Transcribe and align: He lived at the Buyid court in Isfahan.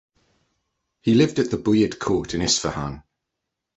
He 1.01 1.13
lived 1.13 1.37
at 1.37 1.51
the 1.51 1.57
Buyid 1.59 1.99
court 1.99 2.33
in 2.33 2.41
Isfahan. 2.41 3.03